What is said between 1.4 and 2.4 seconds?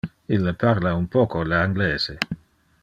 le anglese.